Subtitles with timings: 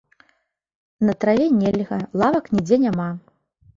[1.09, 3.09] На траве нельга, лавак нідзе няма!